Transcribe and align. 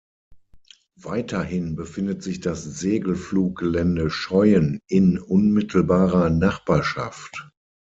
Weiterhin 0.99 1.75
befindet 1.75 2.23
sich 2.23 2.39
das 2.39 2.63
Segelfluggelände 2.63 4.09
Scheuen 4.09 4.79
in 4.87 5.19
unmittelbarer 5.19 6.31
Nachbarschaft. 6.31 7.51